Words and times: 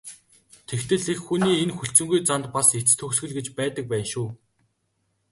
Тэгтэл 0.69 1.03
эх 1.13 1.19
хүний 1.27 1.55
энэ 1.63 1.75
хүлцэнгүй 1.77 2.19
занд 2.27 2.45
бас 2.55 2.67
эцэс 2.79 2.95
төгсгөл 2.99 3.35
гэж 3.37 3.47
байдаг 3.59 3.85
байна 3.91 4.07
шүү. 4.11 4.29